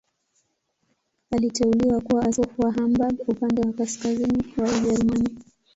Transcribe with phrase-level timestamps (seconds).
[1.31, 5.37] Aliteuliwa kuwa askofu wa Hamburg, upande wa kaskazini wa Ujerumani.